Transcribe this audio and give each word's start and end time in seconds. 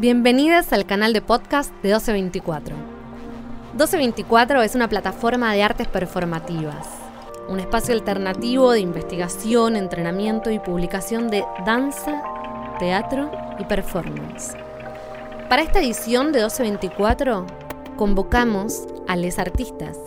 Bienvenidas 0.00 0.72
al 0.72 0.86
canal 0.86 1.12
de 1.12 1.20
podcast 1.20 1.72
de 1.82 1.88
1224. 1.88 2.76
1224 3.72 4.62
es 4.62 4.76
una 4.76 4.88
plataforma 4.88 5.52
de 5.52 5.64
artes 5.64 5.88
performativas, 5.88 6.86
un 7.48 7.58
espacio 7.58 7.94
alternativo 7.94 8.70
de 8.70 8.78
investigación, 8.78 9.74
entrenamiento 9.74 10.52
y 10.52 10.60
publicación 10.60 11.26
de 11.30 11.44
danza, 11.66 12.22
teatro 12.78 13.28
y 13.58 13.64
performance. 13.64 14.54
Para 15.48 15.62
esta 15.62 15.80
edición 15.80 16.26
de 16.26 16.42
1224 16.42 17.44
convocamos 17.96 18.86
a 19.08 19.16
les 19.16 19.40
artistas 19.40 19.98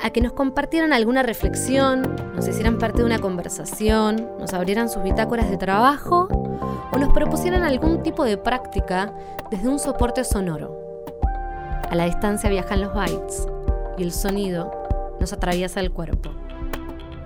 a 0.00 0.10
que 0.10 0.20
nos 0.20 0.34
compartieran 0.34 0.92
alguna 0.92 1.24
reflexión, 1.24 2.14
nos 2.36 2.46
hicieran 2.46 2.78
parte 2.78 2.98
de 2.98 3.06
una 3.06 3.18
conversación, 3.18 4.24
nos 4.38 4.52
abrieran 4.52 4.88
sus 4.88 5.02
bitácoras 5.02 5.50
de 5.50 5.56
trabajo 5.56 6.28
o 6.92 6.98
nos 6.98 7.12
propusieran 7.12 7.62
algún 7.64 8.02
tipo 8.02 8.22
de 8.24 8.36
práctica 8.36 9.12
desde 9.50 9.68
un 9.68 9.78
soporte 9.78 10.24
sonoro. 10.24 10.78
A 11.90 11.94
la 11.94 12.04
distancia 12.04 12.50
viajan 12.50 12.82
los 12.82 12.94
bytes 12.94 13.48
y 13.96 14.02
el 14.02 14.12
sonido 14.12 14.70
nos 15.18 15.32
atraviesa 15.32 15.80
el 15.80 15.90
cuerpo. 15.90 16.30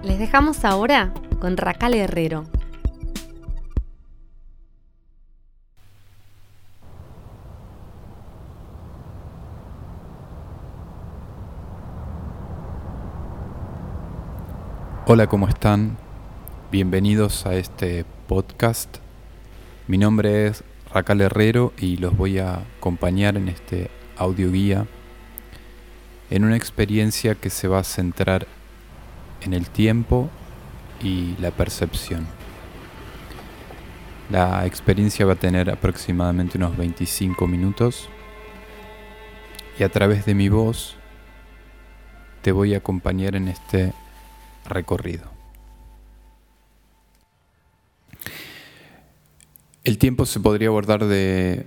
Les 0.02 0.18
dejamos 0.18 0.64
ahora 0.64 1.12
con 1.40 1.56
Racal 1.56 1.94
Herrero. 1.94 2.44
Hola, 15.08 15.28
¿cómo 15.28 15.48
están? 15.48 15.96
Bienvenidos 16.72 17.46
a 17.46 17.54
este 17.54 18.04
podcast 18.26 18.98
mi 19.88 19.98
nombre 19.98 20.48
es 20.48 20.64
Racal 20.92 21.20
Herrero 21.20 21.72
y 21.78 21.96
los 21.98 22.16
voy 22.16 22.38
a 22.38 22.62
acompañar 22.78 23.36
en 23.36 23.48
este 23.48 23.88
audio 24.16 24.50
guía 24.50 24.86
en 26.28 26.44
una 26.44 26.56
experiencia 26.56 27.36
que 27.36 27.50
se 27.50 27.68
va 27.68 27.78
a 27.78 27.84
centrar 27.84 28.48
en 29.42 29.52
el 29.52 29.68
tiempo 29.68 30.28
y 31.00 31.36
la 31.38 31.52
percepción. 31.52 32.26
La 34.28 34.66
experiencia 34.66 35.24
va 35.24 35.34
a 35.34 35.36
tener 35.36 35.70
aproximadamente 35.70 36.58
unos 36.58 36.76
25 36.76 37.46
minutos 37.46 38.08
y 39.78 39.84
a 39.84 39.88
través 39.88 40.26
de 40.26 40.34
mi 40.34 40.48
voz 40.48 40.96
te 42.42 42.50
voy 42.50 42.74
a 42.74 42.78
acompañar 42.78 43.36
en 43.36 43.46
este 43.46 43.92
recorrido. 44.68 45.35
El 49.86 49.98
tiempo 49.98 50.26
se 50.26 50.40
podría 50.40 50.66
abordar 50.66 51.04
de 51.04 51.64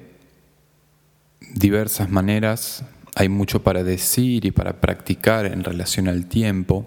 diversas 1.53 2.09
maneras. 2.09 2.83
Hay 3.15 3.29
mucho 3.29 3.63
para 3.63 3.81
decir 3.81 4.43
y 4.43 4.51
para 4.51 4.81
practicar 4.81 5.45
en 5.45 5.63
relación 5.63 6.09
al 6.09 6.25
tiempo. 6.25 6.85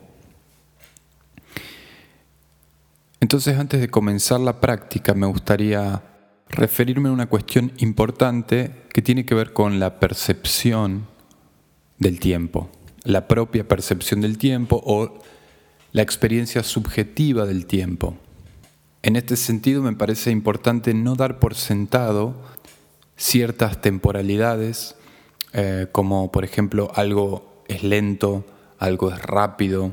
Entonces, 3.18 3.56
antes 3.56 3.80
de 3.80 3.88
comenzar 3.88 4.40
la 4.40 4.60
práctica, 4.60 5.14
me 5.14 5.26
gustaría 5.26 6.02
referirme 6.50 7.08
a 7.08 7.12
una 7.12 7.30
cuestión 7.30 7.72
importante 7.78 8.82
que 8.92 9.00
tiene 9.00 9.24
que 9.24 9.34
ver 9.34 9.54
con 9.54 9.80
la 9.80 10.00
percepción 10.00 11.06
del 11.96 12.20
tiempo, 12.20 12.70
la 13.04 13.26
propia 13.26 13.66
percepción 13.66 14.20
del 14.20 14.36
tiempo 14.36 14.82
o 14.84 15.18
la 15.92 16.02
experiencia 16.02 16.62
subjetiva 16.62 17.46
del 17.46 17.64
tiempo. 17.64 18.18
En 19.04 19.16
este 19.16 19.34
sentido 19.34 19.82
me 19.82 19.94
parece 19.94 20.30
importante 20.30 20.94
no 20.94 21.16
dar 21.16 21.40
por 21.40 21.56
sentado 21.56 22.36
ciertas 23.16 23.80
temporalidades, 23.80 24.94
eh, 25.52 25.88
como 25.90 26.30
por 26.30 26.44
ejemplo 26.44 26.92
algo 26.94 27.64
es 27.66 27.82
lento, 27.82 28.44
algo 28.78 29.10
es 29.10 29.20
rápido, 29.20 29.90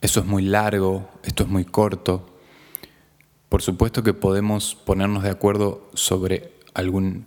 eso 0.00 0.20
es 0.20 0.26
muy 0.26 0.42
largo, 0.42 1.06
esto 1.22 1.42
es 1.42 1.50
muy 1.50 1.66
corto. 1.66 2.24
Por 3.50 3.60
supuesto 3.60 4.02
que 4.02 4.14
podemos 4.14 4.74
ponernos 4.74 5.22
de 5.22 5.30
acuerdo 5.30 5.90
sobre 5.92 6.54
algún 6.72 7.26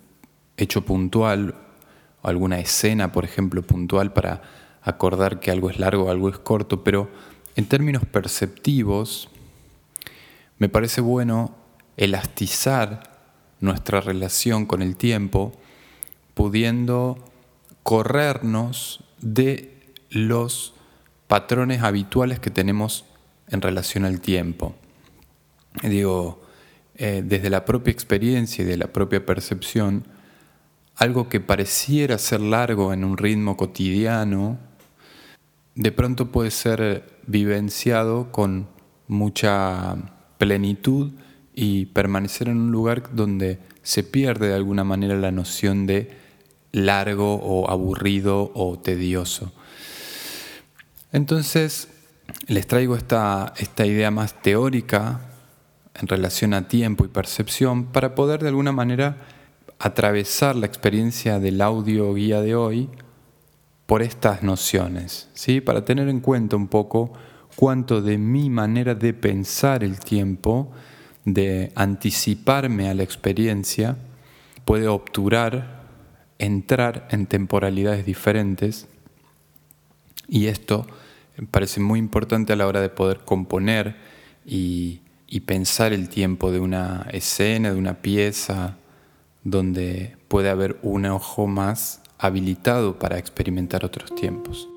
hecho 0.58 0.84
puntual, 0.84 1.54
alguna 2.24 2.60
escena, 2.60 3.12
por 3.12 3.24
ejemplo, 3.24 3.62
puntual 3.62 4.14
para 4.14 4.42
acordar 4.82 5.40
que 5.40 5.52
algo 5.52 5.70
es 5.70 5.78
largo 5.78 6.10
algo 6.10 6.28
es 6.28 6.40
corto, 6.40 6.84
pero 6.84 7.08
en 7.56 7.68
términos 7.68 8.04
perceptivos, 8.06 9.30
me 10.60 10.70
parece 10.70 11.02
bueno 11.02 11.56
elastizar 11.98 13.18
nuestra 13.60 14.02
relación 14.02 14.66
con 14.66 14.82
el 14.82 14.96
tiempo, 14.96 15.54
pudiendo 16.34 17.18
corrernos 17.84 19.04
de 19.22 19.94
los 20.10 20.74
patrones 21.28 21.82
habituales 21.82 22.40
que 22.40 22.52
tenemos 22.52 23.06
en 23.48 23.62
relación 23.62 24.06
al 24.06 24.22
tiempo. 24.22 24.76
Digo, 25.84 26.42
eh, 26.96 27.24
desde 27.26 27.50
la 27.50 27.66
propia 27.66 27.92
experiencia 27.92 28.64
y 28.64 28.68
de 28.68 28.78
la 28.78 28.88
propia 28.88 29.26
percepción, 29.26 30.06
algo 30.96 31.30
que 31.30 31.40
pareciera 31.40 32.18
ser 32.18 32.42
largo 32.42 32.92
en 32.92 33.04
un 33.04 33.18
ritmo 33.18 33.56
cotidiano, 33.56 34.58
de 35.76 35.92
pronto 35.94 36.32
puede 36.32 36.52
ser 36.52 37.20
vivenciado 37.26 38.32
con 38.32 38.68
mucha 39.08 39.96
plenitud 40.40 41.12
y 41.54 41.86
permanecer 41.88 42.48
en 42.48 42.58
un 42.58 42.72
lugar 42.72 43.04
donde 43.14 43.60
se 43.84 44.04
pierde 44.04 44.48
de 44.48 44.56
alguna 44.56 44.84
manera 44.84 45.16
la 45.16 45.32
noción 45.32 45.86
de 45.86 46.18
largo 46.72 47.36
o 47.36 47.70
aburrido 47.70 48.52
o 48.56 48.80
tedioso. 48.80 49.52
Entonces, 51.12 51.90
les 52.48 52.66
traigo 52.66 52.96
esta, 52.96 53.54
esta 53.58 53.86
idea 53.86 54.10
más 54.10 54.42
teórica 54.42 55.22
en 55.94 56.08
relación 56.08 56.54
a 56.54 56.68
tiempo 56.68 57.04
y 57.04 57.10
percepción 57.10 57.86
para 57.86 58.16
poder 58.16 58.42
de 58.42 58.48
alguna 58.48 58.72
manera 58.72 59.18
atravesar 59.80 60.56
la 60.56 60.66
experiencia 60.66 61.40
del 61.40 61.62
audio 61.62 62.14
guía 62.14 62.42
de 62.42 62.56
hoy 62.56 62.90
por 63.86 64.02
estas 64.02 64.44
nociones, 64.44 65.30
¿sí? 65.34 65.62
para 65.62 65.84
tener 65.84 66.08
en 66.08 66.20
cuenta 66.20 66.56
un 66.56 66.68
poco 66.68 67.12
cuanto 67.60 68.02
de 68.02 68.18
mi 68.18 68.50
manera 68.50 68.96
de 68.96 69.14
pensar 69.14 69.84
el 69.84 70.00
tiempo, 70.00 70.72
de 71.26 71.74
anticiparme 71.76 72.88
a 72.88 72.94
la 72.94 73.04
experiencia, 73.04 73.98
puede 74.64 74.88
obturar, 74.88 75.84
entrar 76.38 77.06
en 77.12 77.26
temporalidades 77.26 78.06
diferentes. 78.06 78.88
Y 80.30 80.46
esto 80.46 80.88
parece 81.52 81.82
muy 81.82 82.00
importante 82.00 82.54
a 82.54 82.56
la 82.56 82.66
hora 82.66 82.80
de 82.80 82.88
poder 82.88 83.26
componer 83.26 83.98
y, 84.46 85.02
y 85.28 85.42
pensar 85.42 85.92
el 85.92 86.08
tiempo 86.08 86.54
de 86.54 86.62
una 86.62 87.08
escena, 87.12 87.74
de 87.74 87.78
una 87.78 87.96
pieza, 87.96 88.78
donde 89.44 90.16
puede 90.30 90.50
haber 90.50 90.80
un 90.82 91.08
ojo 91.08 91.46
más 91.46 92.04
habilitado 92.20 92.98
para 93.00 93.18
experimentar 93.18 93.84
otros 93.84 94.16
tiempos. 94.16 94.70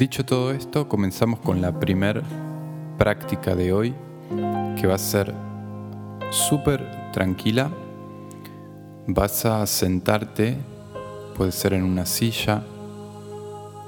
Dicho 0.00 0.24
todo 0.24 0.50
esto, 0.52 0.88
comenzamos 0.88 1.40
con 1.40 1.60
la 1.60 1.78
primer 1.78 2.22
práctica 2.96 3.54
de 3.54 3.74
hoy, 3.74 3.94
que 4.80 4.86
va 4.86 4.94
a 4.94 4.98
ser 4.98 5.34
súper 6.30 7.12
tranquila. 7.12 7.70
Vas 9.06 9.44
a 9.44 9.66
sentarte, 9.66 10.56
puede 11.36 11.52
ser 11.52 11.74
en 11.74 11.84
una 11.84 12.06
silla, 12.06 12.62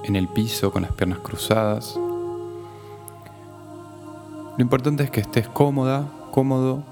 en 0.05 0.17
el 0.17 0.29
piso 0.29 0.71
con 0.71 0.83
las 0.83 0.93
piernas 0.93 1.21
cruzadas. 1.21 1.97
Lo 4.59 4.59
importante 4.59 5.05
es 5.05 5.11
que 5.11 5.23
estés 5.23 5.49
cómoda, 5.49 6.07
cómodo. 6.31 6.85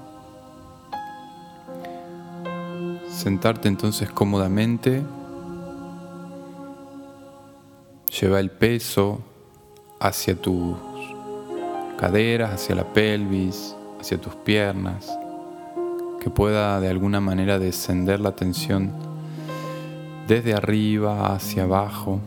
Sentarte 3.07 3.67
entonces 3.67 4.09
cómodamente 4.09 5.03
Lleva 8.21 8.39
el 8.39 8.51
peso 8.51 9.19
hacia 9.99 10.35
tus 10.35 10.77
caderas, 11.97 12.51
hacia 12.51 12.75
la 12.75 12.83
pelvis, 12.83 13.75
hacia 13.99 14.21
tus 14.21 14.35
piernas, 14.35 15.11
que 16.21 16.29
pueda 16.29 16.79
de 16.79 16.87
alguna 16.87 17.19
manera 17.19 17.57
descender 17.57 18.19
la 18.19 18.35
tensión 18.35 18.91
desde 20.27 20.53
arriba 20.53 21.33
hacia 21.33 21.63
abajo. 21.63 22.21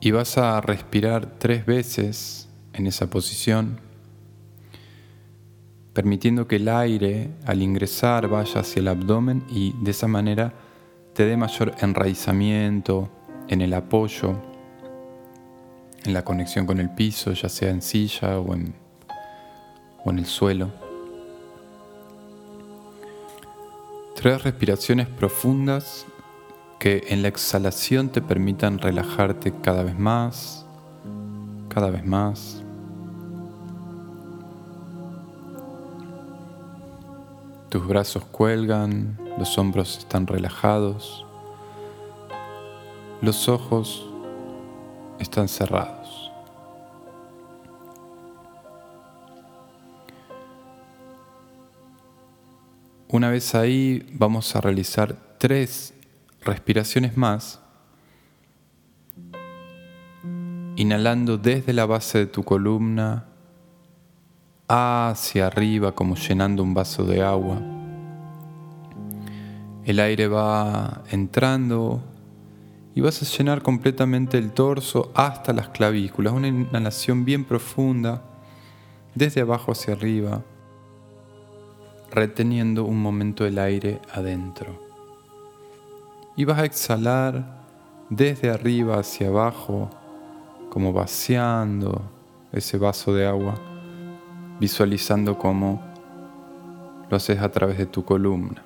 Y 0.00 0.10
vas 0.10 0.38
a 0.38 0.58
respirar 0.62 1.38
tres 1.38 1.66
veces 1.66 2.48
en 2.72 2.86
esa 2.86 3.10
posición 3.10 3.78
permitiendo 5.92 6.46
que 6.46 6.56
el 6.56 6.68
aire 6.68 7.30
al 7.44 7.62
ingresar 7.62 8.28
vaya 8.28 8.60
hacia 8.60 8.80
el 8.80 8.88
abdomen 8.88 9.44
y 9.50 9.74
de 9.82 9.90
esa 9.90 10.08
manera 10.08 10.52
te 11.12 11.26
dé 11.26 11.36
mayor 11.36 11.74
enraizamiento 11.80 13.10
en 13.48 13.60
el 13.60 13.74
apoyo, 13.74 14.36
en 16.04 16.14
la 16.14 16.24
conexión 16.24 16.66
con 16.66 16.80
el 16.80 16.90
piso, 16.90 17.32
ya 17.32 17.48
sea 17.48 17.70
en 17.70 17.82
silla 17.82 18.38
o 18.38 18.54
en, 18.54 18.74
o 20.04 20.10
en 20.10 20.18
el 20.18 20.26
suelo. 20.26 20.70
Tres 24.14 24.42
respiraciones 24.42 25.08
profundas 25.08 26.06
que 26.78 27.04
en 27.08 27.22
la 27.22 27.28
exhalación 27.28 28.08
te 28.08 28.22
permitan 28.22 28.78
relajarte 28.78 29.52
cada 29.62 29.82
vez 29.82 29.98
más, 29.98 30.66
cada 31.68 31.90
vez 31.90 32.04
más. 32.04 32.61
Tus 37.72 37.86
brazos 37.86 38.26
cuelgan, 38.26 39.18
los 39.38 39.56
hombros 39.56 39.96
están 39.96 40.26
relajados, 40.26 41.24
los 43.22 43.48
ojos 43.48 44.06
están 45.18 45.48
cerrados. 45.48 46.30
Una 53.08 53.30
vez 53.30 53.54
ahí 53.54 54.06
vamos 54.12 54.54
a 54.54 54.60
realizar 54.60 55.16
tres 55.38 55.94
respiraciones 56.42 57.16
más, 57.16 57.58
inhalando 60.76 61.38
desde 61.38 61.72
la 61.72 61.86
base 61.86 62.18
de 62.18 62.26
tu 62.26 62.42
columna 62.42 63.31
hacia 64.68 65.46
arriba 65.46 65.92
como 65.92 66.16
llenando 66.16 66.62
un 66.62 66.74
vaso 66.74 67.04
de 67.04 67.22
agua. 67.22 67.60
El 69.84 69.98
aire 69.98 70.28
va 70.28 71.02
entrando 71.10 72.02
y 72.94 73.00
vas 73.00 73.22
a 73.22 73.36
llenar 73.36 73.62
completamente 73.62 74.38
el 74.38 74.52
torso 74.52 75.10
hasta 75.14 75.52
las 75.52 75.68
clavículas, 75.70 76.32
una 76.32 76.48
inhalación 76.48 77.24
bien 77.24 77.44
profunda, 77.44 78.22
desde 79.14 79.40
abajo 79.40 79.72
hacia 79.72 79.94
arriba, 79.94 80.42
reteniendo 82.10 82.84
un 82.84 83.00
momento 83.00 83.46
el 83.46 83.58
aire 83.58 84.00
adentro. 84.12 84.80
Y 86.36 86.44
vas 86.44 86.58
a 86.58 86.64
exhalar 86.64 87.62
desde 88.08 88.50
arriba 88.50 88.98
hacia 88.98 89.28
abajo, 89.28 89.90
como 90.70 90.92
vaciando 90.92 92.02
ese 92.52 92.78
vaso 92.78 93.14
de 93.14 93.26
agua, 93.26 93.54
visualizando 94.62 95.38
cómo 95.38 95.82
lo 97.10 97.16
haces 97.16 97.40
a 97.40 97.50
través 97.50 97.78
de 97.78 97.86
tu 97.86 98.04
columna. 98.04 98.62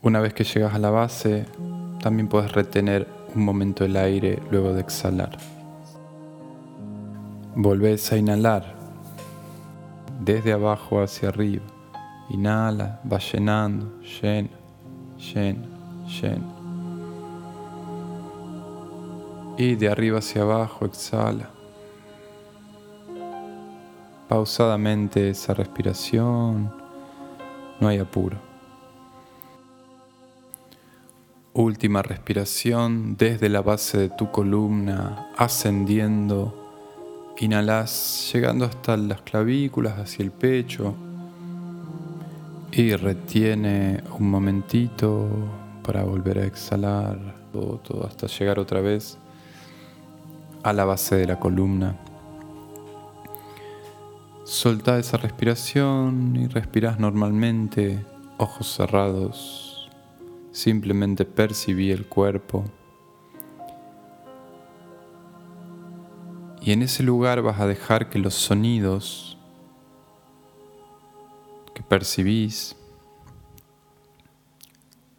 Una 0.00 0.20
vez 0.20 0.32
que 0.32 0.44
llegas 0.44 0.74
a 0.74 0.78
la 0.78 0.90
base, 0.90 1.44
también 2.00 2.28
puedes 2.28 2.52
retener 2.52 3.08
un 3.34 3.44
momento 3.44 3.84
el 3.84 3.96
aire 3.96 4.40
luego 4.52 4.72
de 4.72 4.80
exhalar. 4.80 5.36
Volvés 7.56 8.12
a 8.12 8.16
inhalar 8.16 8.76
desde 10.24 10.52
abajo 10.52 11.02
hacia 11.02 11.30
arriba. 11.30 11.64
Inhala, 12.28 13.00
va 13.12 13.18
llenando, 13.18 14.00
llena, 14.22 14.50
llena, 15.18 15.66
llena. 16.06 16.54
Y 19.58 19.74
de 19.74 19.88
arriba 19.88 20.20
hacia 20.20 20.42
abajo 20.42 20.86
exhala. 20.86 21.53
Pausadamente 24.34 25.30
esa 25.30 25.54
respiración, 25.54 26.74
no 27.78 27.86
hay 27.86 27.98
apuro. 27.98 28.36
Última 31.52 32.02
respiración 32.02 33.16
desde 33.16 33.48
la 33.48 33.62
base 33.62 33.96
de 33.96 34.08
tu 34.08 34.32
columna, 34.32 35.28
ascendiendo. 35.36 36.52
Inhalas 37.38 38.28
llegando 38.32 38.64
hasta 38.64 38.96
las 38.96 39.22
clavículas, 39.22 40.00
hacia 40.00 40.24
el 40.24 40.32
pecho. 40.32 40.96
Y 42.72 42.96
retiene 42.96 44.02
un 44.18 44.30
momentito 44.30 45.28
para 45.84 46.02
volver 46.02 46.40
a 46.40 46.44
exhalar 46.44 47.36
todo, 47.52 47.78
todo 47.78 48.04
hasta 48.04 48.26
llegar 48.26 48.58
otra 48.58 48.80
vez 48.80 49.16
a 50.64 50.72
la 50.72 50.84
base 50.84 51.14
de 51.14 51.26
la 51.28 51.38
columna. 51.38 51.96
Solta 54.54 55.00
esa 55.00 55.16
respiración 55.16 56.36
y 56.36 56.46
respiras 56.46 57.00
normalmente, 57.00 58.06
ojos 58.38 58.72
cerrados 58.72 59.90
simplemente 60.52 61.24
percibí 61.24 61.90
el 61.90 62.06
cuerpo. 62.06 62.64
Y 66.60 66.70
en 66.70 66.82
ese 66.82 67.02
lugar 67.02 67.42
vas 67.42 67.58
a 67.58 67.66
dejar 67.66 68.08
que 68.08 68.20
los 68.20 68.34
sonidos 68.34 69.36
que 71.74 71.82
percibís, 71.82 72.76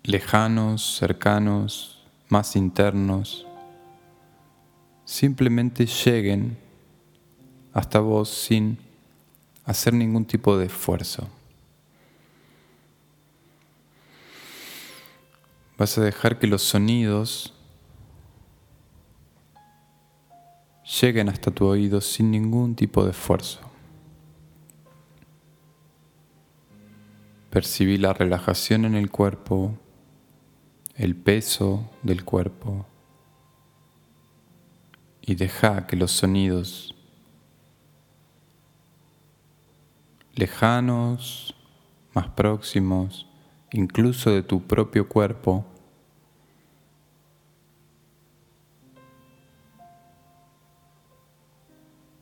lejanos, 0.04 0.96
cercanos, 0.96 2.08
más 2.30 2.56
internos, 2.56 3.46
simplemente 5.04 5.86
lleguen 5.86 6.58
hasta 7.74 8.00
vos 8.00 8.30
sin 8.30 8.85
hacer 9.66 9.94
ningún 9.94 10.26
tipo 10.26 10.58
de 10.58 10.68
esfuerzo. 10.68 11.28
Vas 15.78 15.98
a 15.98 16.02
dejar 16.02 16.40
que 16.40 16.48
los 16.48 16.62
sonidos 16.62 17.54
lleguen 21.02 21.30
hasta 21.30 21.52
tu 21.52 21.66
oído 21.66 22.00
sin 22.00 22.32
ningún 22.32 22.76
tipo 22.76 23.04
de 23.04 23.12
esfuerzo. 23.12 23.60
Percibí 27.50 27.98
la 27.98 28.14
relajación 28.14 28.86
en 28.86 28.96
el 28.96 29.10
cuerpo, 29.10 29.78
el 30.96 31.16
peso 31.16 31.90
del 32.04 32.24
cuerpo 32.24 32.86
y 35.22 35.36
deja 35.36 35.88
que 35.88 35.96
los 35.96 36.12
sonidos 36.12 36.95
lejanos, 40.36 41.56
más 42.14 42.28
próximos, 42.30 43.28
incluso 43.72 44.32
de 44.32 44.44
tu 44.44 44.62
propio 44.68 45.08
cuerpo, 45.08 45.66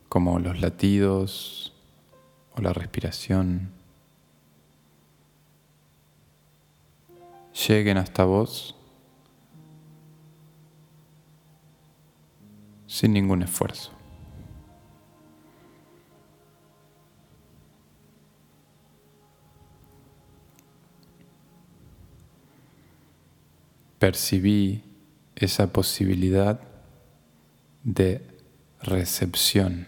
como 0.09 0.39
los 0.39 0.61
latidos 0.61 1.73
o 2.55 2.61
la 2.61 2.71
respiración, 2.71 3.71
lleguen 7.67 7.97
hasta 7.97 8.23
vos 8.25 8.75
sin 12.85 13.13
ningún 13.13 13.41
esfuerzo. 13.41 14.02
Percibí 24.03 24.83
esa 25.33 25.71
posibilidad 25.71 26.59
de 27.85 28.21
recepción. 28.81 29.87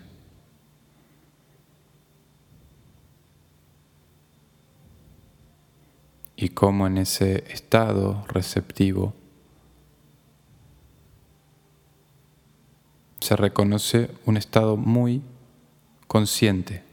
Y 6.38 6.48
cómo 6.48 6.88
en 6.88 7.00
ese 7.00 7.44
estado 7.52 8.24
receptivo 8.30 9.14
se 13.20 13.36
reconoce 13.36 14.12
un 14.26 14.38
estado 14.38 14.78
muy 14.78 15.24
consciente. 16.08 16.85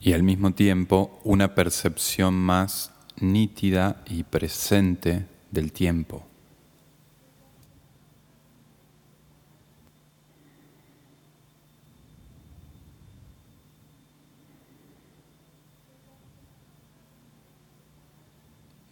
Y 0.00 0.14
al 0.14 0.22
mismo 0.22 0.52
tiempo 0.52 1.20
una 1.24 1.54
percepción 1.54 2.34
más 2.34 2.92
nítida 3.20 4.02
y 4.06 4.22
presente 4.22 5.26
del 5.50 5.72
tiempo. 5.72 6.24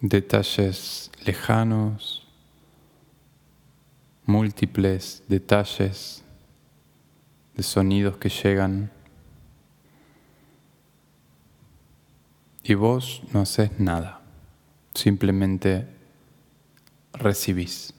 Detalles 0.00 1.10
lejanos, 1.24 2.26
múltiples 4.26 5.24
detalles 5.26 6.22
de 7.56 7.62
sonidos 7.64 8.16
que 8.18 8.28
llegan 8.28 8.92
y 12.68 12.74
vos 12.74 13.22
no 13.32 13.40
haces 13.40 13.80
nada, 13.80 14.20
simplemente 14.92 15.88
recibís. 17.14 17.94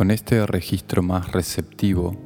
Con 0.00 0.10
este 0.10 0.46
registro 0.46 1.02
más 1.02 1.30
receptivo, 1.30 2.16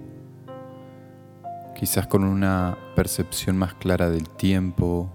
quizás 1.75 2.07
con 2.07 2.23
una 2.23 2.78
percepción 2.95 3.57
más 3.57 3.75
clara 3.75 4.11
del 4.11 4.28
tiempo, 4.28 5.11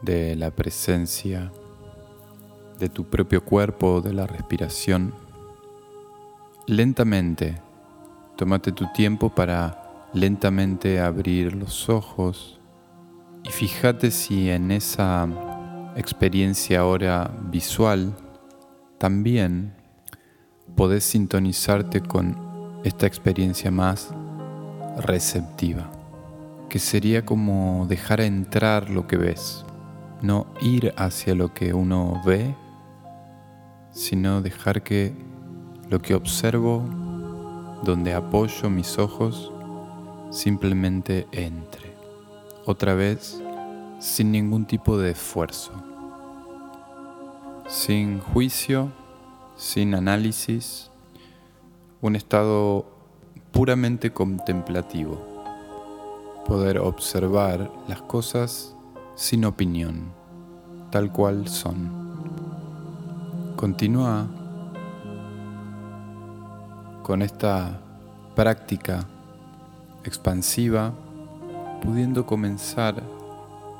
de 0.00 0.34
la 0.34 0.50
presencia, 0.50 1.52
de 2.78 2.88
tu 2.88 3.04
propio 3.04 3.44
cuerpo, 3.44 4.00
de 4.00 4.14
la 4.14 4.26
respiración, 4.26 5.14
lentamente, 6.66 7.60
tómate 8.36 8.72
tu 8.72 8.90
tiempo 8.94 9.28
para 9.28 10.08
lentamente 10.14 11.00
abrir 11.00 11.54
los 11.54 11.90
ojos 11.90 12.62
y 13.44 13.50
fíjate 13.50 14.10
si 14.10 14.48
en 14.48 14.70
esa 14.70 15.28
experiencia 15.96 16.80
ahora 16.80 17.30
visual 17.50 18.16
también 18.96 19.81
podés 20.76 21.04
sintonizarte 21.04 22.00
con 22.00 22.36
esta 22.84 23.06
experiencia 23.06 23.70
más 23.70 24.12
receptiva, 24.98 25.90
que 26.68 26.78
sería 26.78 27.24
como 27.24 27.86
dejar 27.88 28.20
entrar 28.20 28.90
lo 28.90 29.06
que 29.06 29.16
ves, 29.16 29.64
no 30.20 30.46
ir 30.60 30.92
hacia 30.96 31.34
lo 31.34 31.52
que 31.52 31.74
uno 31.74 32.22
ve, 32.24 32.54
sino 33.90 34.40
dejar 34.40 34.82
que 34.82 35.14
lo 35.90 36.00
que 36.00 36.14
observo, 36.14 36.82
donde 37.84 38.14
apoyo 38.14 38.70
mis 38.70 38.98
ojos, 38.98 39.52
simplemente 40.30 41.26
entre. 41.32 41.92
Otra 42.64 42.94
vez, 42.94 43.42
sin 43.98 44.32
ningún 44.32 44.64
tipo 44.64 44.96
de 44.96 45.10
esfuerzo, 45.10 45.72
sin 47.68 48.20
juicio, 48.20 48.90
sin 49.62 49.94
análisis, 49.94 50.90
un 52.00 52.16
estado 52.16 52.84
puramente 53.52 54.12
contemplativo, 54.12 55.24
poder 56.44 56.78
observar 56.78 57.70
las 57.86 58.02
cosas 58.02 58.74
sin 59.14 59.44
opinión, 59.44 60.12
tal 60.90 61.12
cual 61.12 61.46
son. 61.46 61.92
Continúa 63.54 64.26
con 67.04 67.22
esta 67.22 67.80
práctica 68.34 69.06
expansiva, 70.02 70.92
pudiendo 71.84 72.26
comenzar 72.26 73.00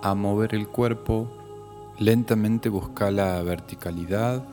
a 0.01 0.15
mover 0.15 0.55
el 0.55 0.69
cuerpo, 0.69 1.27
lentamente 1.99 2.69
buscar 2.69 3.13
la 3.13 3.43
verticalidad, 3.43 4.45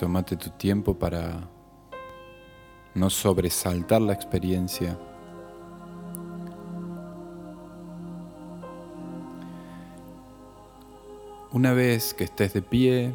Tómate 0.00 0.34
tu 0.34 0.48
tiempo 0.48 0.98
para 0.98 1.46
no 2.94 3.10
sobresaltar 3.10 4.00
la 4.00 4.14
experiencia. 4.14 4.98
Una 11.52 11.74
vez 11.74 12.14
que 12.14 12.24
estés 12.24 12.54
de 12.54 12.62
pie, 12.62 13.12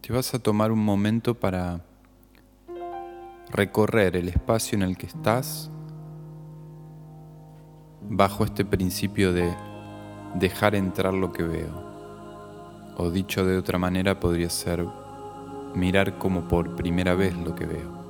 te 0.00 0.12
vas 0.12 0.32
a 0.32 0.38
tomar 0.38 0.70
un 0.70 0.84
momento 0.84 1.34
para 1.34 1.84
recorrer 3.50 4.14
el 4.14 4.28
espacio 4.28 4.76
en 4.76 4.82
el 4.82 4.96
que 4.96 5.06
estás 5.06 5.72
bajo 8.00 8.44
este 8.44 8.64
principio 8.64 9.32
de 9.32 9.52
dejar 10.36 10.76
entrar 10.76 11.12
lo 11.12 11.32
que 11.32 11.42
veo. 11.42 11.85
O 12.98 13.10
dicho 13.10 13.44
de 13.44 13.58
otra 13.58 13.78
manera 13.78 14.18
podría 14.18 14.48
ser 14.48 14.86
mirar 15.74 16.18
como 16.18 16.48
por 16.48 16.74
primera 16.76 17.14
vez 17.14 17.36
lo 17.36 17.54
que 17.54 17.66
veo. 17.66 18.05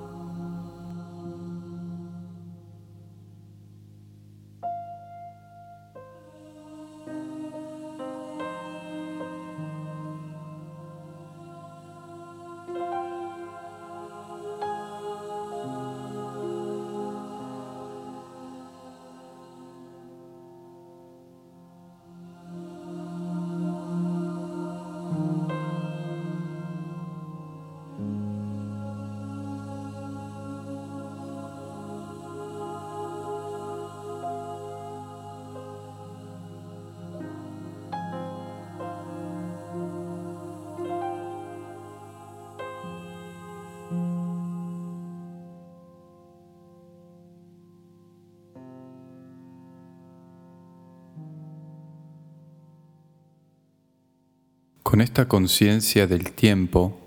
Con 54.97 55.03
esta 55.03 55.29
conciencia 55.29 56.07
del 56.07 56.33
tiempo 56.33 56.99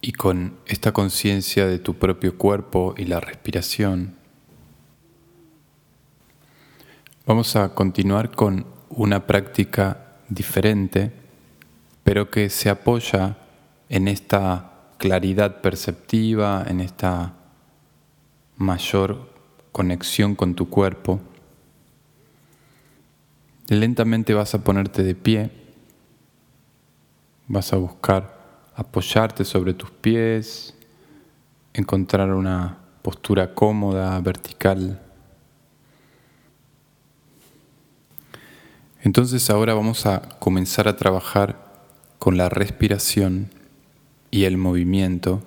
y 0.00 0.12
con 0.12 0.56
esta 0.64 0.92
conciencia 0.92 1.66
de 1.66 1.78
tu 1.78 1.96
propio 1.96 2.38
cuerpo 2.38 2.94
y 2.96 3.04
la 3.04 3.20
respiración, 3.20 4.14
vamos 7.26 7.54
a 7.54 7.74
continuar 7.74 8.30
con 8.30 8.64
una 8.88 9.26
práctica 9.26 10.16
diferente, 10.30 11.12
pero 12.02 12.30
que 12.30 12.48
se 12.48 12.70
apoya 12.70 13.36
en 13.90 14.08
esta 14.08 14.72
claridad 14.96 15.60
perceptiva, 15.60 16.64
en 16.66 16.80
esta 16.80 17.34
mayor 18.56 19.34
conexión 19.70 20.34
con 20.34 20.54
tu 20.54 20.70
cuerpo. 20.70 21.20
Lentamente 23.68 24.32
vas 24.32 24.54
a 24.54 24.64
ponerte 24.64 25.02
de 25.02 25.14
pie, 25.14 25.50
vas 27.48 27.70
a 27.74 27.76
buscar 27.76 28.38
apoyarte 28.74 29.44
sobre 29.44 29.74
tus 29.74 29.90
pies, 29.90 30.74
encontrar 31.74 32.32
una 32.32 32.78
postura 33.02 33.54
cómoda, 33.54 34.18
vertical. 34.20 35.02
Entonces 39.02 39.50
ahora 39.50 39.74
vamos 39.74 40.06
a 40.06 40.22
comenzar 40.38 40.88
a 40.88 40.96
trabajar 40.96 41.84
con 42.18 42.38
la 42.38 42.48
respiración 42.48 43.50
y 44.30 44.44
el 44.44 44.56
movimiento, 44.56 45.42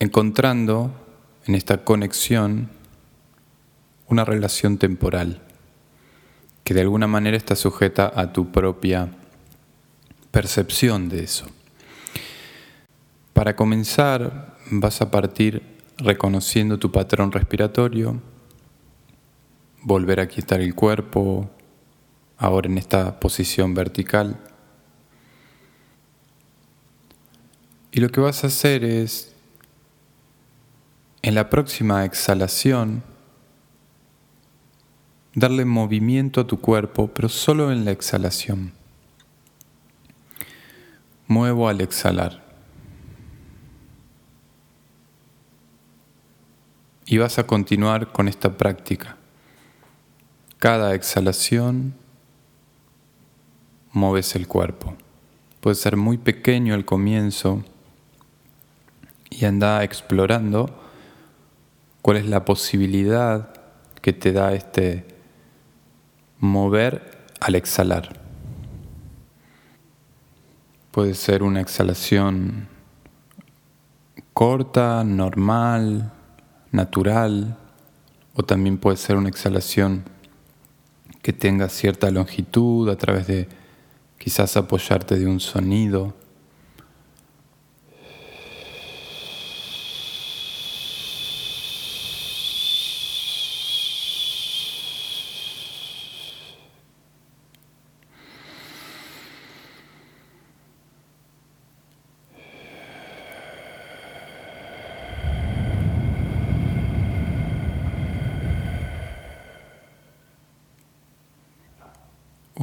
encontrando 0.00 0.92
en 1.46 1.54
esta 1.54 1.82
conexión 1.82 2.68
una 4.06 4.26
relación 4.26 4.76
temporal 4.76 5.45
que 6.66 6.74
de 6.74 6.80
alguna 6.80 7.06
manera 7.06 7.36
está 7.36 7.54
sujeta 7.54 8.10
a 8.12 8.32
tu 8.32 8.50
propia 8.50 9.08
percepción 10.32 11.08
de 11.08 11.22
eso. 11.22 11.46
Para 13.32 13.54
comenzar, 13.54 14.56
vas 14.72 15.00
a 15.00 15.12
partir 15.12 15.62
reconociendo 15.96 16.76
tu 16.80 16.90
patrón 16.90 17.30
respiratorio, 17.30 18.20
volver 19.82 20.18
a 20.18 20.26
quitar 20.26 20.60
el 20.60 20.74
cuerpo, 20.74 21.48
ahora 22.36 22.68
en 22.68 22.78
esta 22.78 23.20
posición 23.20 23.72
vertical. 23.72 24.36
Y 27.92 28.00
lo 28.00 28.08
que 28.08 28.20
vas 28.20 28.42
a 28.42 28.48
hacer 28.48 28.82
es, 28.82 29.32
en 31.22 31.36
la 31.36 31.48
próxima 31.48 32.04
exhalación, 32.04 33.04
darle 35.36 35.66
movimiento 35.66 36.40
a 36.40 36.46
tu 36.46 36.58
cuerpo, 36.58 37.08
pero 37.08 37.28
solo 37.28 37.70
en 37.70 37.84
la 37.84 37.92
exhalación. 37.92 38.72
Muevo 41.28 41.68
al 41.68 41.82
exhalar. 41.82 42.42
Y 47.04 47.18
vas 47.18 47.38
a 47.38 47.46
continuar 47.46 48.12
con 48.12 48.28
esta 48.28 48.56
práctica. 48.56 49.16
Cada 50.56 50.94
exhalación 50.94 51.94
mueves 53.92 54.34
el 54.36 54.48
cuerpo. 54.48 54.96
Puede 55.60 55.76
ser 55.76 55.98
muy 55.98 56.16
pequeño 56.16 56.72
al 56.72 56.86
comienzo 56.86 57.62
y 59.28 59.44
anda 59.44 59.84
explorando 59.84 60.82
cuál 62.00 62.16
es 62.16 62.26
la 62.26 62.46
posibilidad 62.46 63.52
que 64.00 64.14
te 64.14 64.32
da 64.32 64.54
este 64.54 65.15
mover 66.38 67.28
al 67.40 67.54
exhalar. 67.54 68.20
Puede 70.90 71.14
ser 71.14 71.42
una 71.42 71.60
exhalación 71.60 72.68
corta, 74.32 75.02
normal, 75.04 76.12
natural, 76.72 77.56
o 78.34 78.42
también 78.42 78.78
puede 78.78 78.96
ser 78.96 79.16
una 79.16 79.28
exhalación 79.28 80.04
que 81.22 81.32
tenga 81.32 81.68
cierta 81.68 82.10
longitud 82.10 82.88
a 82.90 82.96
través 82.96 83.26
de 83.26 83.48
quizás 84.18 84.56
apoyarte 84.56 85.18
de 85.18 85.26
un 85.26 85.40
sonido. 85.40 86.14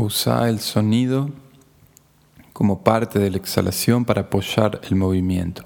Usa 0.03 0.49
el 0.49 0.59
sonido 0.59 1.29
como 2.51 2.83
parte 2.83 3.19
de 3.19 3.31
la 3.31 3.37
exhalación 3.37 4.03
para 4.03 4.23
apoyar 4.23 4.81
el 4.83 4.97
movimiento. 4.97 5.63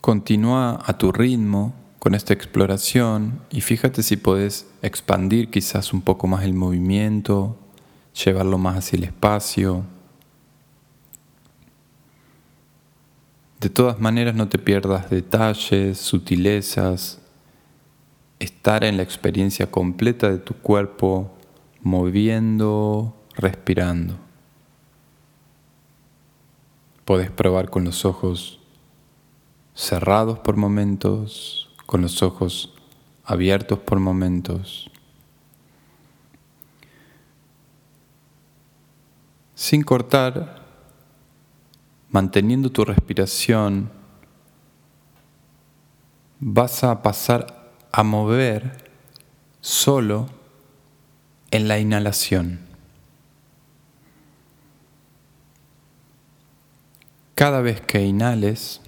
Continúa 0.00 0.82
a 0.82 0.96
tu 0.96 1.12
ritmo 1.12 1.74
con 1.98 2.14
esta 2.14 2.32
exploración 2.32 3.40
y 3.50 3.60
fíjate 3.60 4.02
si 4.02 4.16
puedes 4.16 4.66
expandir 4.80 5.50
quizás 5.50 5.92
un 5.92 6.00
poco 6.00 6.26
más 6.28 6.44
el 6.44 6.54
movimiento, 6.54 7.58
llevarlo 8.24 8.56
más 8.56 8.78
hacia 8.78 8.96
el 8.96 9.04
espacio. 9.04 9.84
De 13.64 13.70
todas 13.70 13.98
maneras 13.98 14.34
no 14.34 14.46
te 14.46 14.58
pierdas 14.58 15.08
detalles, 15.08 15.96
sutilezas, 15.96 17.18
estar 18.38 18.84
en 18.84 18.98
la 18.98 19.02
experiencia 19.02 19.70
completa 19.70 20.28
de 20.28 20.36
tu 20.36 20.52
cuerpo, 20.52 21.34
moviendo, 21.80 23.16
respirando. 23.34 24.18
Puedes 27.06 27.30
probar 27.30 27.70
con 27.70 27.84
los 27.84 28.04
ojos 28.04 28.60
cerrados 29.72 30.40
por 30.40 30.56
momentos, 30.56 31.70
con 31.86 32.02
los 32.02 32.22
ojos 32.22 32.74
abiertos 33.24 33.78
por 33.78 33.98
momentos. 33.98 34.90
Sin 39.54 39.82
cortar, 39.82 40.63
manteniendo 42.14 42.70
tu 42.70 42.84
respiración, 42.84 43.90
vas 46.38 46.84
a 46.84 47.02
pasar 47.02 47.72
a 47.90 48.04
mover 48.04 48.88
solo 49.60 50.28
en 51.50 51.66
la 51.66 51.80
inhalación. 51.80 52.60
Cada 57.34 57.60
vez 57.62 57.80
que 57.80 58.04
inhales, 58.04 58.80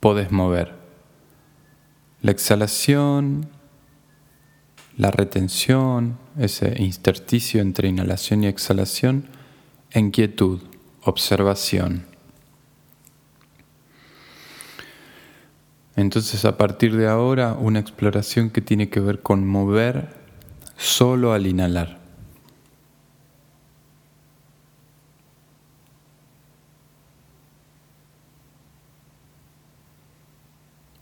podés 0.00 0.32
mover. 0.32 0.74
La 2.22 2.30
exhalación, 2.30 3.50
la 4.96 5.10
retención, 5.10 6.16
ese 6.38 6.82
intersticio 6.82 7.60
entre 7.60 7.88
inhalación 7.88 8.42
y 8.42 8.46
exhalación, 8.46 9.28
en 9.90 10.10
quietud 10.10 10.62
observación. 11.06 12.04
Entonces 15.94 16.44
a 16.44 16.58
partir 16.58 16.94
de 16.96 17.08
ahora 17.08 17.54
una 17.54 17.78
exploración 17.78 18.50
que 18.50 18.60
tiene 18.60 18.90
que 18.90 19.00
ver 19.00 19.22
con 19.22 19.46
mover 19.46 20.14
solo 20.76 21.32
al 21.32 21.46
inhalar. 21.46 21.98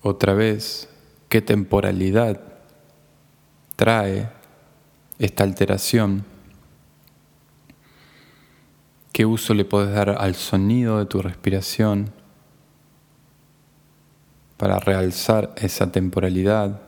Otra 0.01 0.35
vez, 0.35 0.89
¿qué 1.31 1.41
temporalidad 1.41 2.41
trae 3.75 4.29
esta 5.19 5.45
alteración? 5.45 6.34
¿Qué 9.15 9.25
uso 9.25 9.55
le 9.55 9.65
puedes 9.65 9.95
dar 9.95 10.11
al 10.11 10.35
sonido 10.35 10.99
de 10.99 11.07
tu 11.07 11.23
respiración 11.23 12.11
para 14.57 14.81
realzar 14.81 15.55
esa 15.57 15.93
temporalidad? 15.93 16.81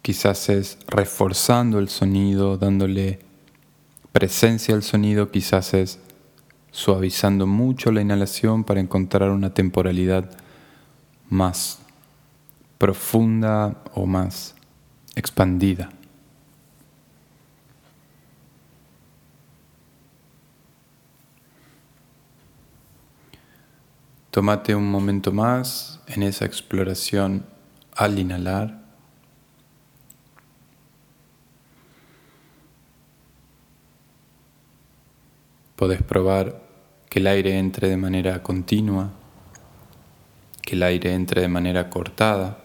Quizás 0.00 0.48
es 0.48 0.78
reforzando 0.86 1.80
el 1.80 1.88
sonido, 1.88 2.56
dándole 2.56 3.18
presencia 4.12 4.76
al 4.76 4.84
sonido, 4.84 5.32
quizás 5.32 5.74
es 5.74 5.98
suavizando 6.70 7.48
mucho 7.48 7.90
la 7.90 8.00
inhalación 8.00 8.62
para 8.62 8.78
encontrar 8.78 9.30
una 9.30 9.52
temporalidad 9.52 10.30
más 11.28 11.82
profunda 12.82 13.76
o 13.94 14.06
más 14.06 14.56
expandida. 15.14 15.88
Tómate 24.32 24.74
un 24.74 24.90
momento 24.90 25.30
más 25.30 26.00
en 26.08 26.24
esa 26.24 26.44
exploración 26.44 27.46
al 27.94 28.18
inhalar. 28.18 28.82
Podés 35.76 36.02
probar 36.02 36.60
que 37.08 37.20
el 37.20 37.28
aire 37.28 37.60
entre 37.60 37.88
de 37.88 37.96
manera 37.96 38.42
continua, 38.42 39.12
que 40.62 40.74
el 40.74 40.82
aire 40.82 41.14
entre 41.14 41.42
de 41.42 41.48
manera 41.48 41.88
cortada. 41.88 42.61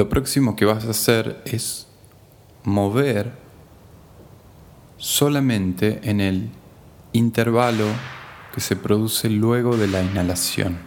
Lo 0.00 0.08
próximo 0.08 0.56
que 0.56 0.64
vas 0.64 0.86
a 0.86 0.92
hacer 0.92 1.42
es 1.44 1.86
mover 2.64 3.32
solamente 4.96 6.00
en 6.04 6.22
el 6.22 6.48
intervalo 7.12 7.84
que 8.54 8.62
se 8.62 8.76
produce 8.76 9.28
luego 9.28 9.76
de 9.76 9.88
la 9.88 10.02
inhalación. 10.02 10.78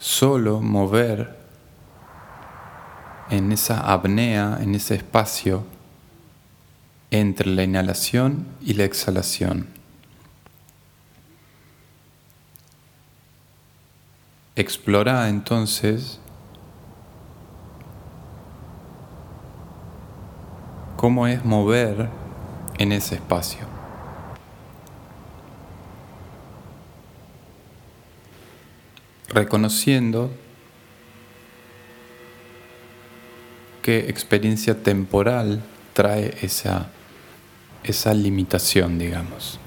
Solo 0.00 0.60
mover 0.60 1.36
en 3.30 3.52
esa 3.52 3.78
apnea, 3.92 4.58
en 4.60 4.74
ese 4.74 4.96
espacio 4.96 5.62
entre 7.12 7.46
la 7.46 7.62
inhalación 7.62 8.44
y 8.60 8.74
la 8.74 8.82
exhalación. 8.82 9.75
Explora 14.56 15.28
entonces 15.28 16.18
cómo 20.96 21.26
es 21.26 21.44
mover 21.44 22.08
en 22.78 22.92
ese 22.92 23.16
espacio. 23.16 23.66
Reconociendo 29.28 30.30
qué 33.82 34.08
experiencia 34.08 34.82
temporal 34.82 35.62
trae 35.92 36.34
esa, 36.40 36.88
esa 37.84 38.14
limitación, 38.14 38.98
digamos. 38.98 39.60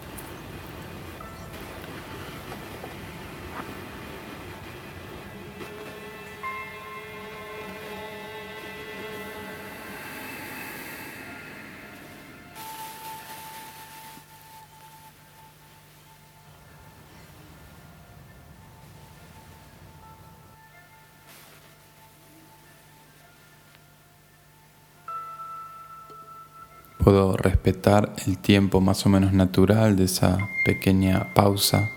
Puedo 27.10 27.36
respetar 27.36 28.14
el 28.28 28.38
tiempo 28.38 28.82
más 28.82 29.04
o 29.08 29.10
menos 29.10 29.34
natural 29.34 29.96
de 29.96 30.04
esa 30.04 30.38
pequeña 30.64 31.34
pausa. 31.34 31.90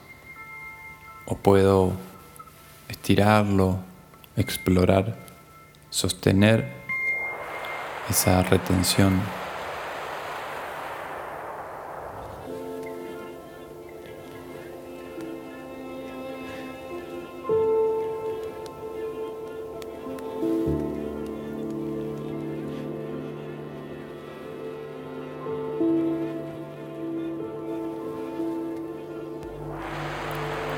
O 1.27 1.37
puedo 1.37 1.93
estirarlo, 2.89 3.77
explorar, 4.39 5.19
sostener 5.91 6.67
esa 8.09 8.43
retención 8.43 9.21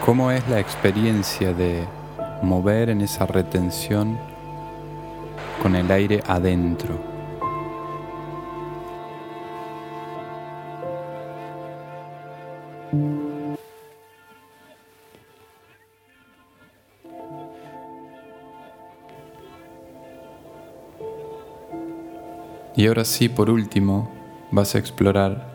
¿Cómo 0.05 0.31
es 0.31 0.47
la 0.51 0.61
experiencia 0.61 1.55
de 1.55 1.83
mover 2.43 2.91
en 2.91 3.01
esa 3.01 3.25
retención 3.25 4.19
con 5.63 5.75
el 5.75 5.91
aire 5.91 6.23
adentro? 6.27 7.01
Y 22.77 22.87
ahora 22.89 23.07
sí, 23.07 23.31
por 23.31 23.49
último, 23.49 24.11
vas 24.51 24.75
a 24.75 24.79
explorar 24.79 25.47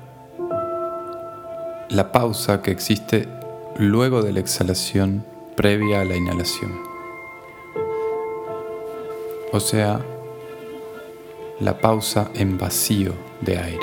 la 1.89 2.11
pausa 2.11 2.63
que 2.63 2.71
existe 2.71 3.38
luego 3.79 4.21
de 4.21 4.33
la 4.33 4.41
exhalación 4.41 5.23
previa 5.55 6.01
a 6.01 6.03
la 6.03 6.17
inhalación. 6.17 6.77
O 9.53 9.59
sea, 9.61 10.01
la 11.61 11.79
pausa 11.79 12.29
en 12.33 12.57
vacío 12.57 13.13
de 13.39 13.57
aire. 13.57 13.79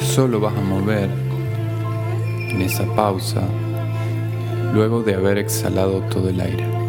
Solo 0.00 0.38
vas 0.38 0.54
a 0.54 0.60
mover 0.60 1.08
en 2.50 2.60
esa 2.60 2.84
pausa 2.94 3.40
luego 4.74 5.02
de 5.02 5.14
haber 5.14 5.38
exhalado 5.38 6.02
todo 6.10 6.28
el 6.28 6.42
aire. 6.42 6.87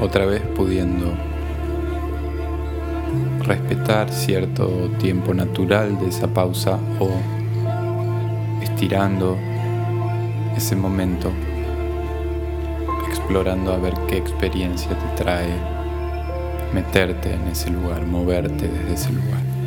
Otra 0.00 0.26
vez 0.26 0.42
pudiendo 0.56 1.12
respetar 3.42 4.10
cierto 4.10 4.90
tiempo 4.98 5.34
natural 5.34 5.98
de 5.98 6.08
esa 6.08 6.28
pausa 6.28 6.78
o 7.00 7.10
estirando 8.62 9.36
ese 10.56 10.76
momento, 10.76 11.30
explorando 13.08 13.72
a 13.72 13.78
ver 13.78 13.94
qué 14.08 14.18
experiencia 14.18 14.90
te 14.90 15.22
trae 15.22 15.48
meterte 16.72 17.32
en 17.32 17.48
ese 17.48 17.70
lugar, 17.70 18.04
moverte 18.04 18.68
desde 18.68 18.94
ese 18.94 19.12
lugar. 19.12 19.57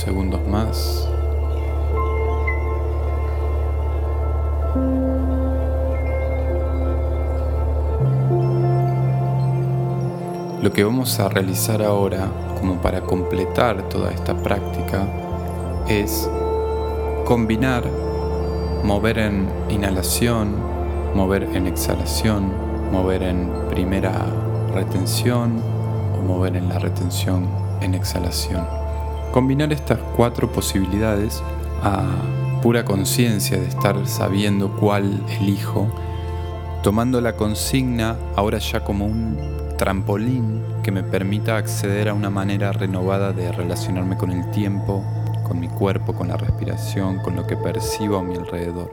Segundos 0.00 0.40
más. 0.48 1.06
Lo 10.62 10.72
que 10.72 10.84
vamos 10.84 11.18
a 11.20 11.28
realizar 11.28 11.82
ahora, 11.82 12.28
como 12.58 12.80
para 12.82 13.00
completar 13.00 13.88
toda 13.88 14.10
esta 14.10 14.34
práctica, 14.34 15.06
es 15.88 16.28
combinar 17.24 17.84
mover 18.84 19.18
en 19.18 19.48
inhalación, 19.68 20.54
mover 21.14 21.44
en 21.54 21.66
exhalación, 21.66 22.52
mover 22.90 23.22
en 23.22 23.50
primera 23.68 24.26
retención 24.74 25.62
o 26.18 26.22
mover 26.22 26.56
en 26.56 26.68
la 26.68 26.78
retención 26.78 27.46
en 27.80 27.94
exhalación. 27.94 28.79
Combinar 29.32 29.72
estas 29.72 29.98
cuatro 30.16 30.50
posibilidades 30.50 31.42
a 31.82 32.04
pura 32.62 32.84
conciencia 32.84 33.56
de 33.56 33.68
estar 33.68 34.06
sabiendo 34.06 34.76
cuál 34.76 35.24
elijo, 35.40 35.88
tomando 36.82 37.20
la 37.20 37.36
consigna 37.36 38.16
ahora 38.36 38.58
ya 38.58 38.82
como 38.82 39.06
un 39.06 39.38
trampolín 39.78 40.62
que 40.82 40.90
me 40.90 41.02
permita 41.02 41.56
acceder 41.56 42.08
a 42.08 42.14
una 42.14 42.28
manera 42.28 42.72
renovada 42.72 43.32
de 43.32 43.52
relacionarme 43.52 44.16
con 44.16 44.32
el 44.32 44.50
tiempo, 44.50 45.04
con 45.46 45.60
mi 45.60 45.68
cuerpo, 45.68 46.12
con 46.12 46.28
la 46.28 46.36
respiración, 46.36 47.20
con 47.22 47.36
lo 47.36 47.46
que 47.46 47.56
percibo 47.56 48.18
a 48.18 48.22
mi 48.22 48.34
alrededor. 48.34 48.92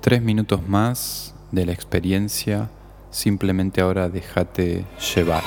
Tres 0.00 0.22
minutos 0.22 0.68
más 0.68 1.34
de 1.50 1.66
la 1.66 1.72
experiencia, 1.72 2.68
simplemente 3.10 3.80
ahora 3.80 4.08
déjate 4.08 4.84
llevar. 5.14 5.42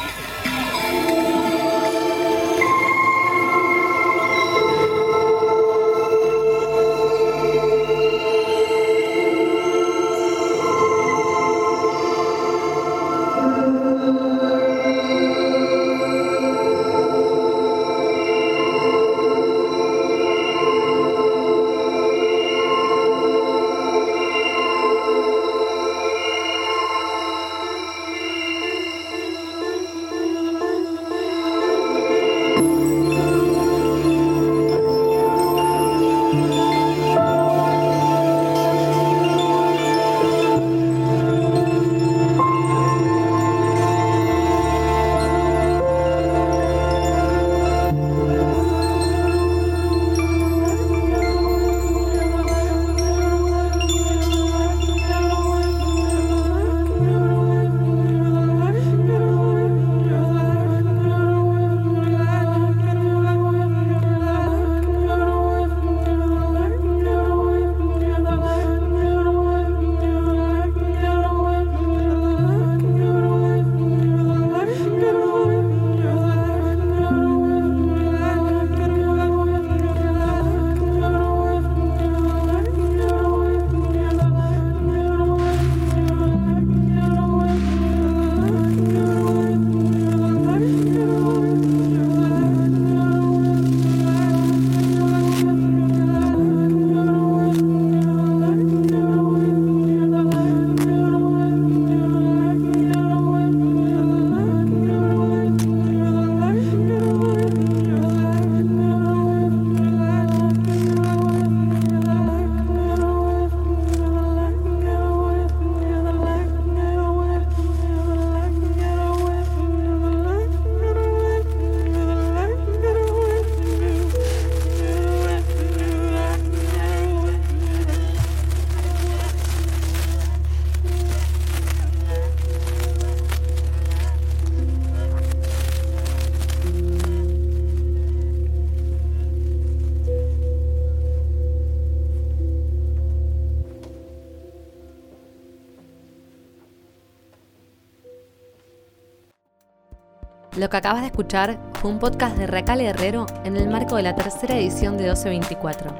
Lo 150.57 150.71
que 150.71 150.77
acabas 150.77 151.01
de 151.01 151.07
escuchar 151.07 151.59
fue 151.73 151.91
un 151.91 151.99
podcast 151.99 152.35
de 152.35 152.47
Recale 152.47 152.87
Herrero 152.87 153.27
en 153.43 153.57
el 153.57 153.69
marco 153.69 153.95
de 153.95 154.01
la 154.01 154.15
tercera 154.15 154.57
edición 154.57 154.97
de 154.97 155.03
1224. 155.03 155.91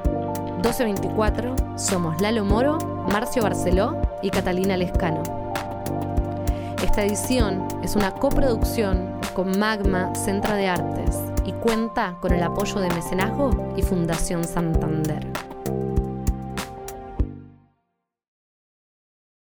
1224 0.56 1.78
somos 1.78 2.20
Lalo 2.20 2.44
Moro, 2.44 2.78
Marcio 3.12 3.44
Barceló 3.44 4.02
y 4.20 4.30
Catalina 4.30 4.76
Lescano. 4.76 5.22
Esta 6.82 7.04
edición 7.04 7.68
es 7.84 7.94
una 7.94 8.10
coproducción 8.10 9.20
con 9.32 9.56
Magma 9.60 10.12
Centro 10.16 10.56
de 10.56 10.66
Artes 10.66 11.16
y 11.44 11.52
cuenta 11.52 12.16
con 12.20 12.32
el 12.32 12.42
apoyo 12.42 12.80
de 12.80 12.88
Mecenazgo 12.88 13.74
y 13.76 13.82
Fundación 13.82 14.42
Santander. 14.42 15.37